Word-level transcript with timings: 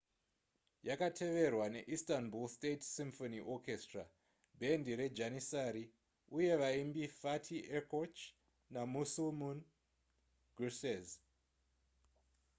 yakateverwa 0.87 1.65
neistanbul 1.73 2.47
state 2.57 2.83
symphony 2.97 3.39
orchestra 3.53 4.03
bhendi 4.59 4.91
rejanissary 5.01 5.83
uye 6.37 6.53
vaimbi 6.61 7.03
fatih 7.21 7.61
erkoç 7.77 8.15
namüslüm 8.73 9.39
gürses 10.57 11.07